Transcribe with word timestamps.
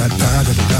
da 0.00 0.08
da 0.08 0.42
da 0.42 0.52
da 0.70 0.79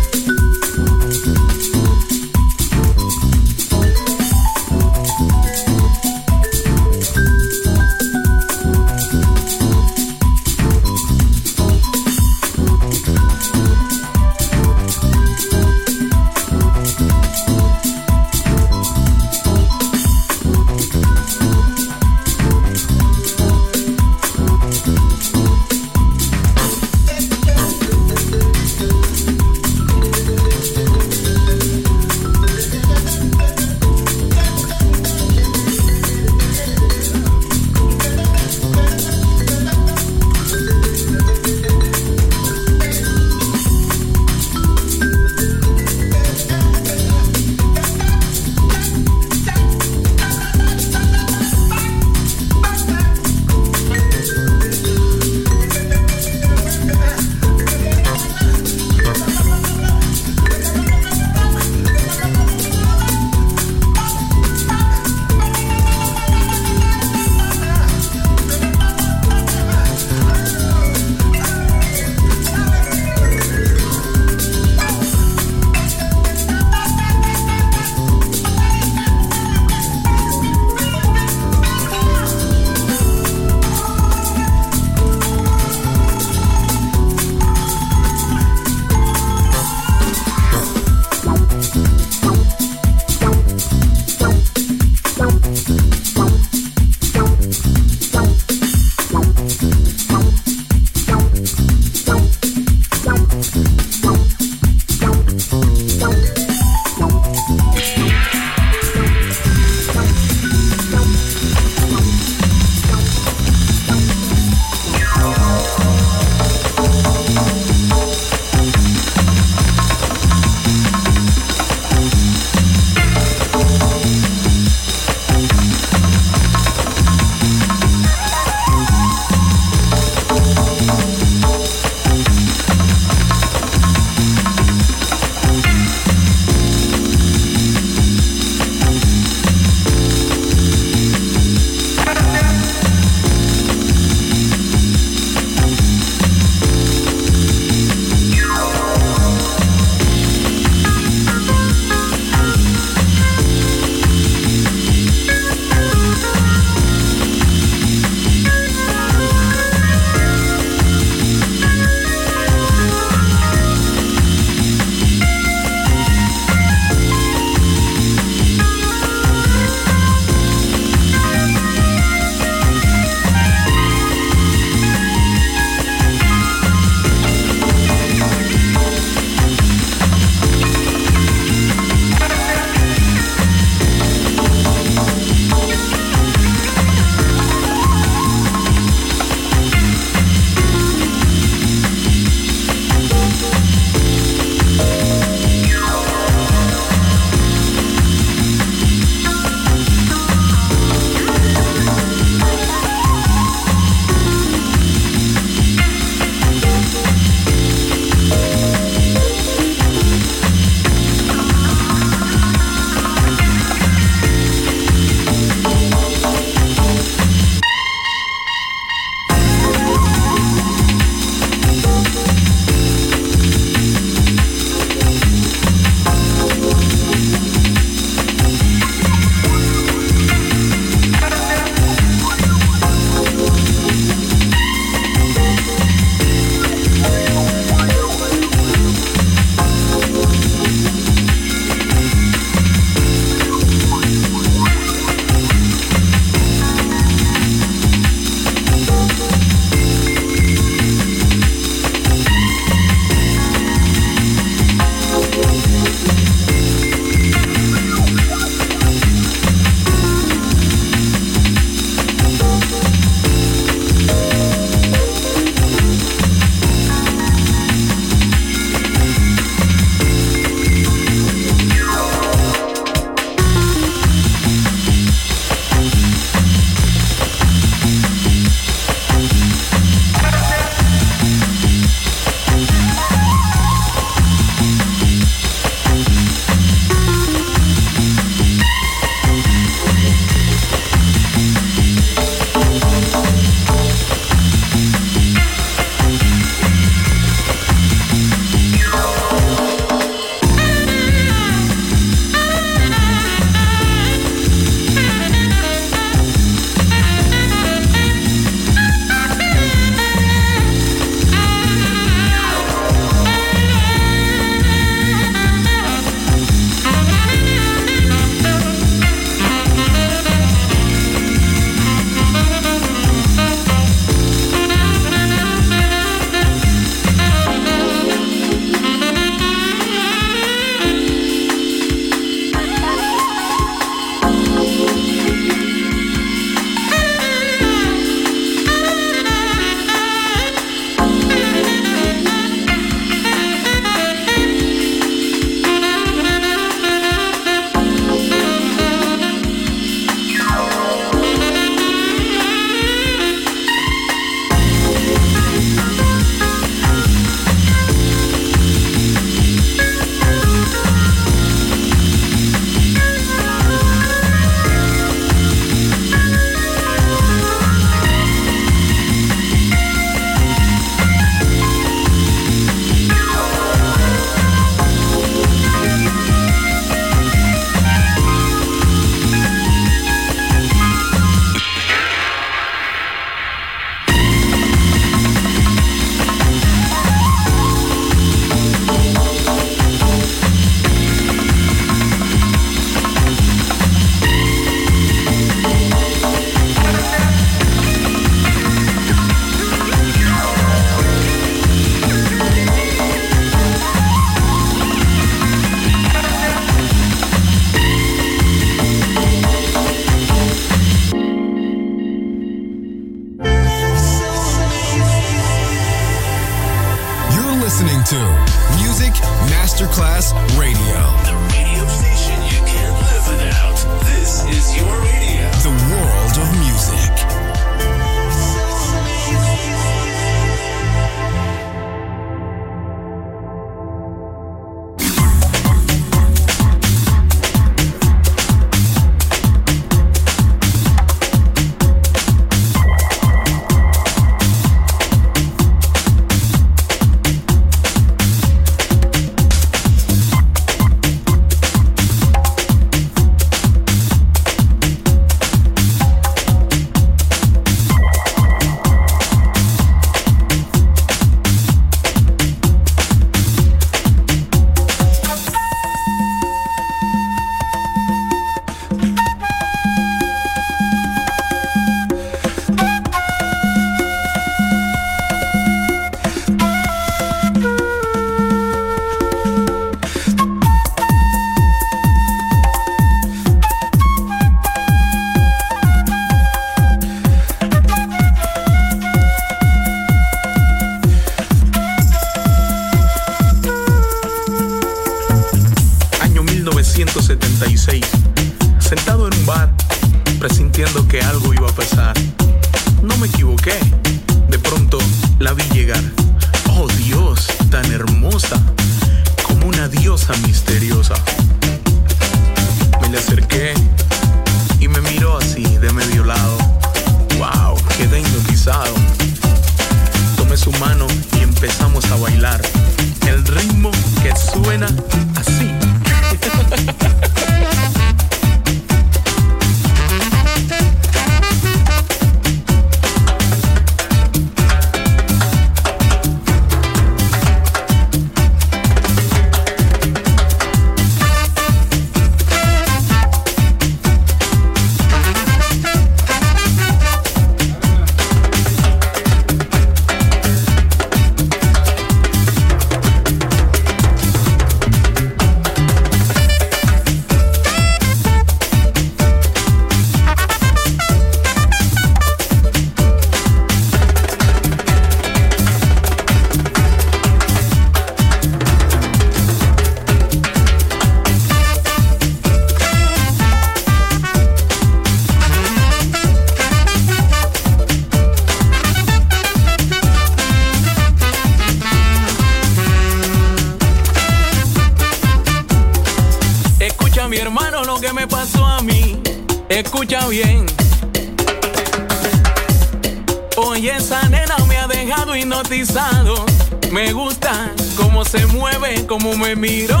Me 596.90 597.12
gusta 597.12 597.70
cómo 597.98 598.24
se 598.24 598.46
mueve, 598.46 599.04
cómo 599.06 599.36
me 599.36 599.54
miró 599.56 600.00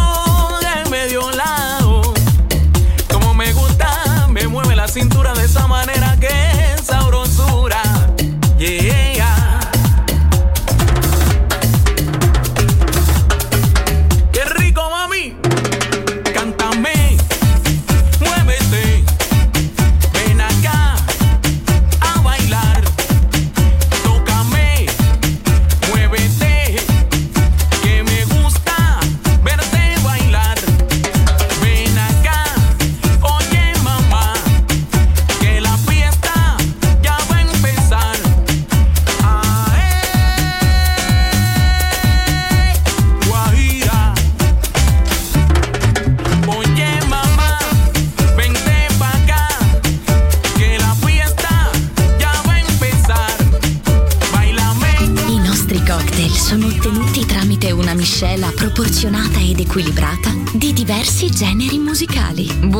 de 0.62 0.88
medio 0.88 1.30
lado. 1.32 2.14
Como 3.12 3.34
me 3.34 3.52
gusta, 3.52 4.26
me 4.30 4.48
mueve 4.48 4.74
la 4.74 4.88
cintura 4.88 5.34
de 5.34 5.44
esa 5.44 5.66
manera 5.66 6.05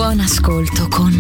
Buon 0.06 0.20
ascolto 0.20 0.86
con 0.88 1.15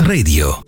Radio. 0.00 0.67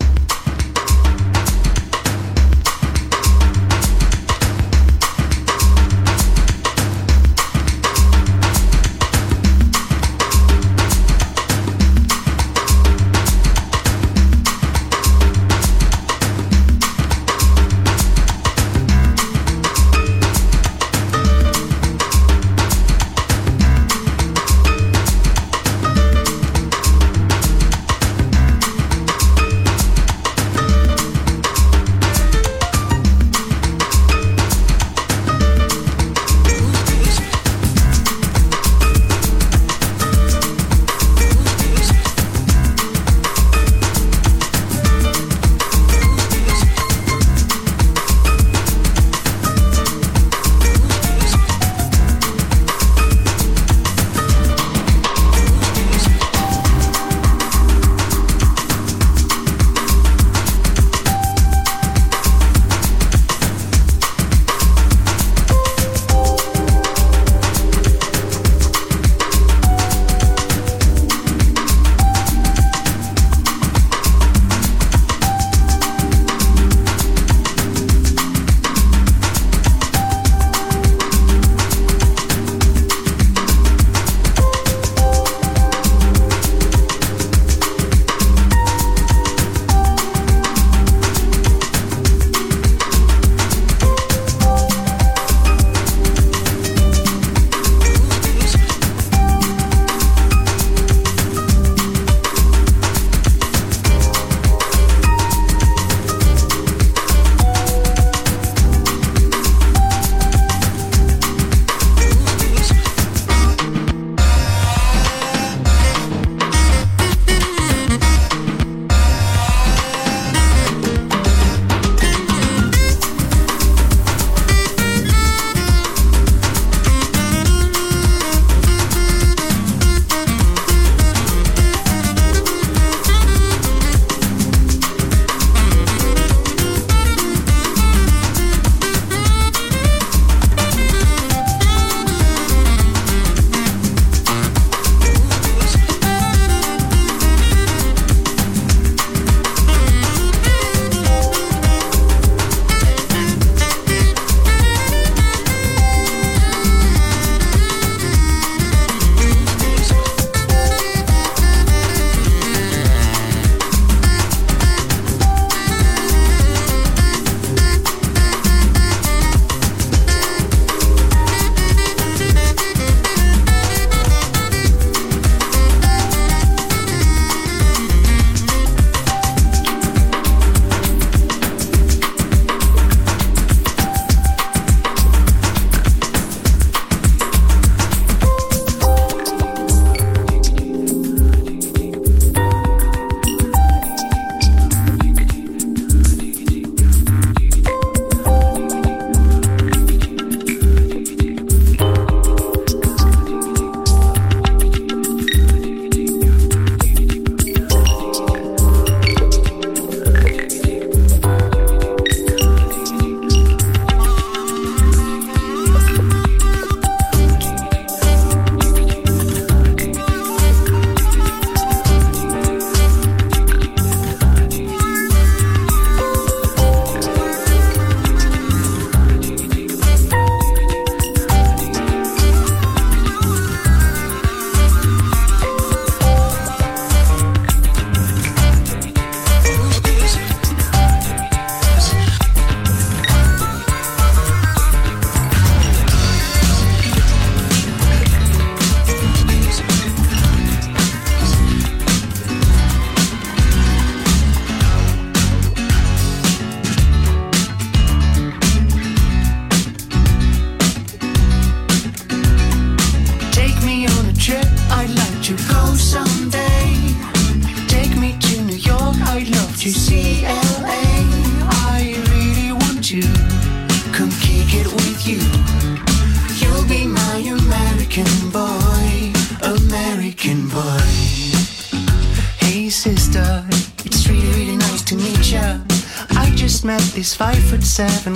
seven. 287.89 288.10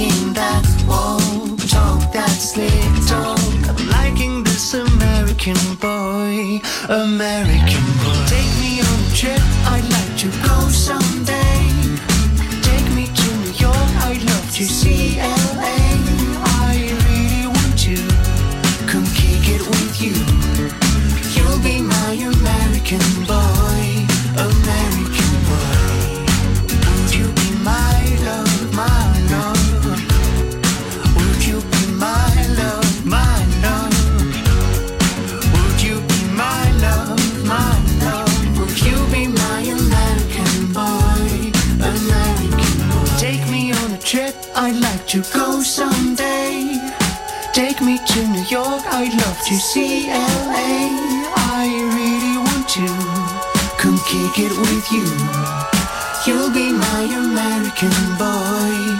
liking 0.00 0.32
that 0.32 0.64
walk, 0.88 1.58
talk 1.68 2.12
that 2.12 2.30
slick 2.30 2.70
talk. 3.06 3.38
I'm 3.68 3.88
liking 3.88 4.42
this 4.44 4.72
American 4.74 5.60
boy, 5.76 6.60
American 6.88 7.84
boy. 8.00 8.24
Take 8.26 8.52
me 8.60 8.80
on 8.80 8.98
a 9.04 9.14
trip, 9.14 9.42
I'd 9.68 9.84
like 9.96 10.14
to 10.22 10.28
go 10.48 10.56
someday. 10.70 11.60
Take 12.62 12.88
me 12.96 13.06
to 13.12 13.28
New 13.42 13.52
York, 13.66 13.90
I'd 14.08 14.22
love 14.22 14.50
to 14.56 14.64
see 14.64 15.18
LA. 15.18 15.76
I 16.68 16.96
really 17.04 17.46
want 17.46 17.74
to 17.86 17.96
come 18.90 19.04
kick 19.12 19.44
it 19.52 19.62
with 19.68 20.00
you. 20.00 20.16
You'll 21.34 21.60
be 21.62 21.82
my 21.82 22.12
American 22.14 23.04
boy. 23.26 23.69
CLA. 49.72 50.90
I 51.36 51.68
really 51.94 52.38
want 52.38 52.68
to 52.70 52.88
come 53.78 53.98
kick 53.98 54.44
it 54.44 54.58
with 54.58 54.90
you. 54.90 55.06
You'll 56.26 56.50
be 56.50 56.72
my 56.72 57.02
American 57.14 57.94
boy. 58.18 58.99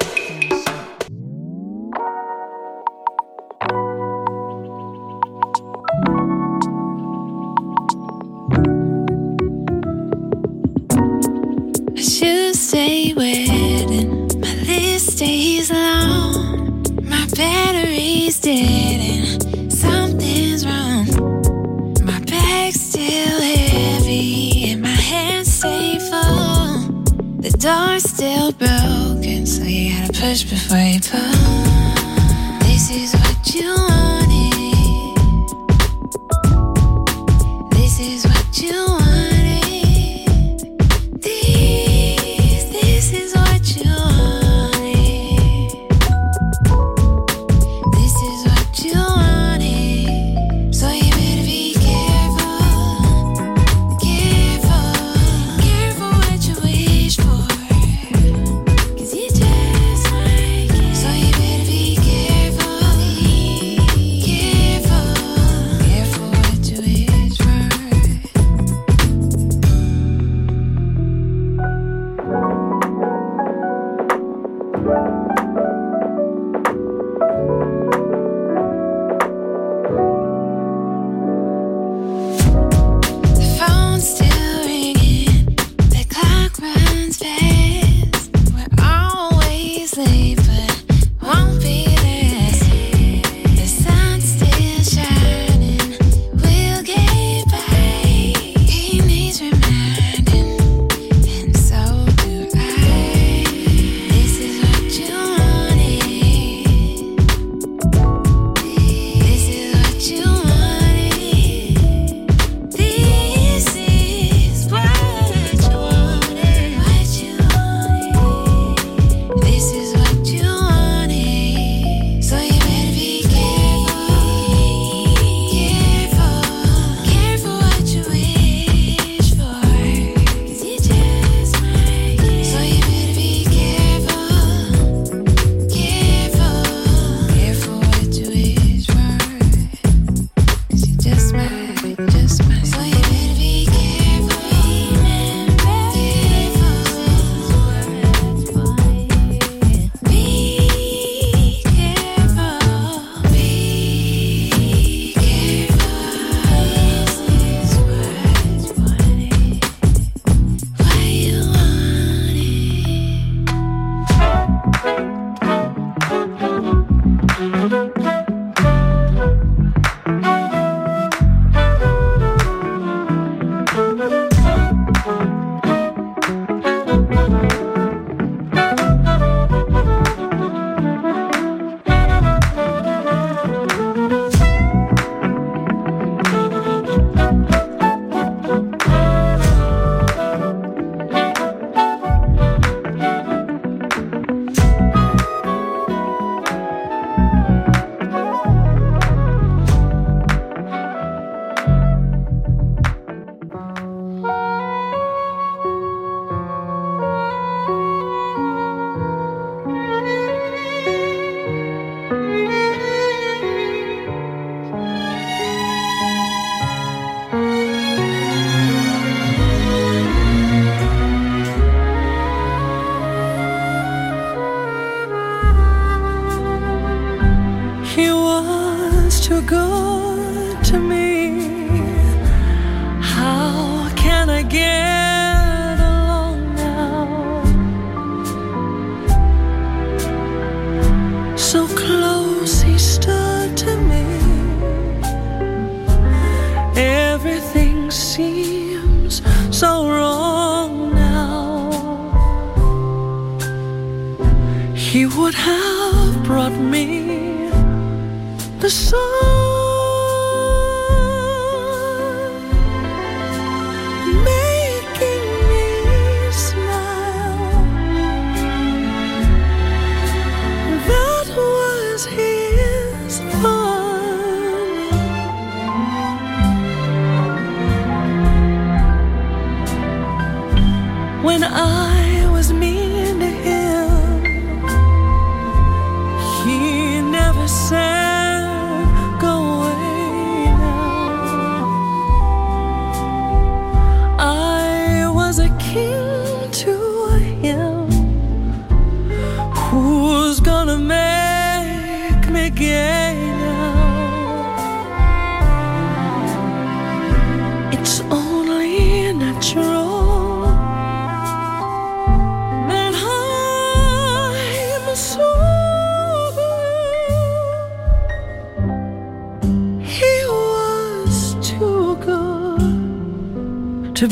When 281.21 281.43
I 281.43 282.10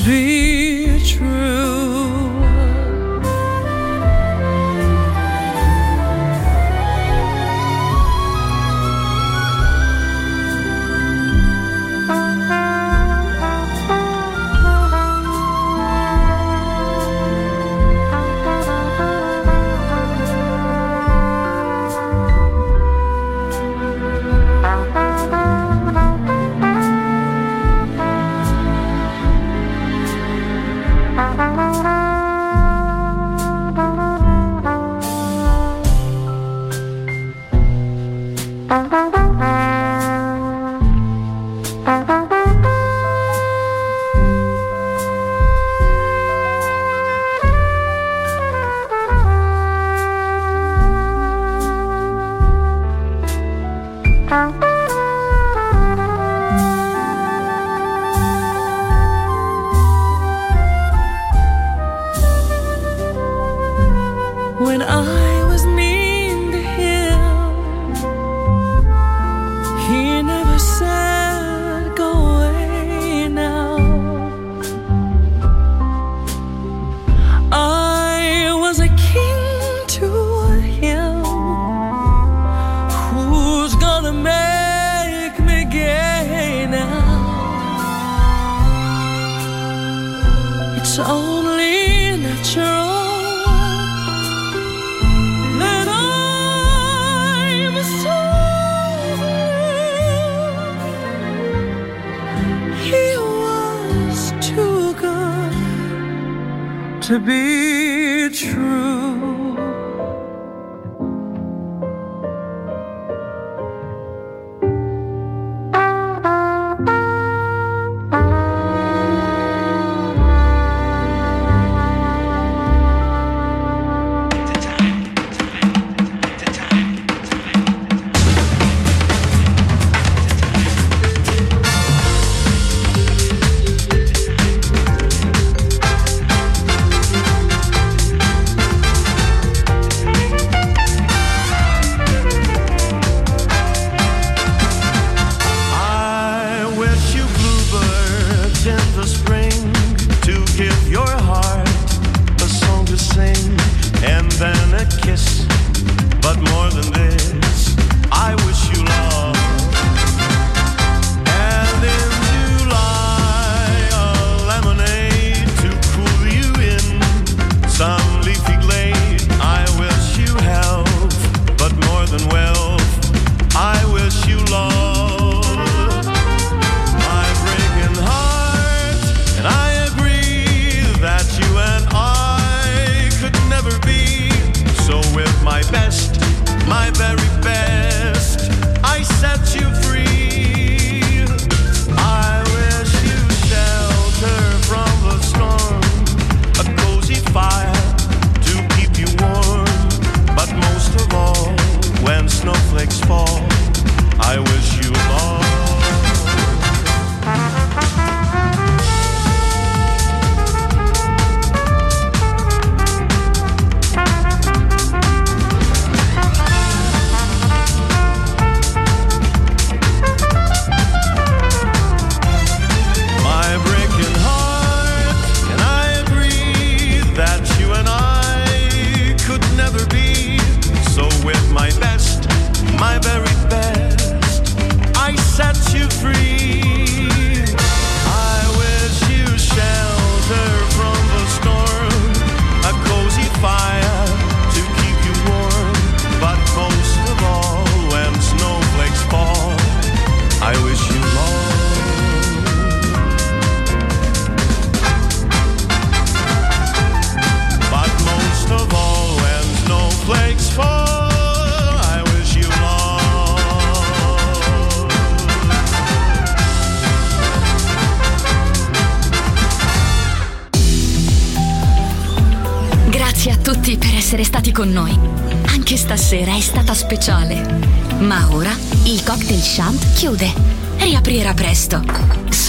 be 0.09 0.38